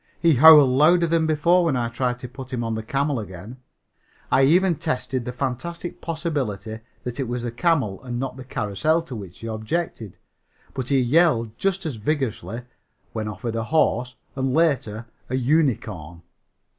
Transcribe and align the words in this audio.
He 0.19 0.33
howled 0.33 0.67
louder 0.71 1.05
than 1.05 1.27
before 1.27 1.63
when 1.63 1.75
I 1.75 1.87
tried 1.87 2.17
to 2.17 2.27
put 2.27 2.51
him 2.51 2.63
on 2.63 2.73
the 2.73 2.81
camel 2.81 3.19
again. 3.19 3.57
I 4.31 4.41
even 4.45 4.73
tested 4.73 5.25
the 5.25 5.31
fantastic 5.31 6.01
possibility 6.01 6.79
that 7.03 7.19
it 7.19 7.27
was 7.27 7.43
the 7.43 7.51
camel 7.51 8.01
and 8.03 8.19
not 8.19 8.35
the 8.35 8.43
carrousel 8.43 9.03
to 9.03 9.15
which 9.15 9.37
he 9.41 9.45
objected, 9.47 10.17
but 10.73 10.89
he 10.89 10.99
yelled 10.99 11.55
just 11.55 11.85
as 11.85 11.97
vigorously 11.97 12.63
when 13.13 13.27
offered 13.27 13.55
a 13.55 13.65
horse 13.65 14.15
and 14.35 14.55
later 14.55 15.05
a 15.29 15.35
unicorn. 15.35 16.23